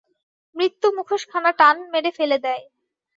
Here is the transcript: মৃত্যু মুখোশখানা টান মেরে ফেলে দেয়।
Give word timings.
মৃত্যু 0.55 0.87
মুখোশখানা 0.97 1.51
টান 1.59 1.75
মেরে 1.93 2.11
ফেলে 2.17 2.37
দেয়। 2.45 2.63